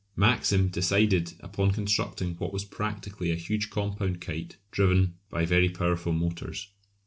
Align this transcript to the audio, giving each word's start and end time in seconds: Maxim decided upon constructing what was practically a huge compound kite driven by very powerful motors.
Maxim 0.15 0.67
decided 0.69 1.33
upon 1.41 1.69
constructing 1.69 2.33
what 2.37 2.51
was 2.51 2.65
practically 2.65 3.29
a 3.31 3.35
huge 3.35 3.69
compound 3.69 4.19
kite 4.19 4.57
driven 4.71 5.13
by 5.29 5.45
very 5.45 5.69
powerful 5.69 6.11
motors. 6.11 6.69